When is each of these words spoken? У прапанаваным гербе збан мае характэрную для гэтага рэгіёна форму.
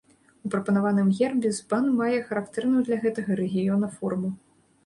У 0.47 0.49
прапанаваным 0.53 1.11
гербе 1.19 1.51
збан 1.59 1.85
мае 1.99 2.17
характэрную 2.31 2.81
для 2.89 2.97
гэтага 3.05 3.31
рэгіёна 3.41 3.95
форму. 4.01 4.35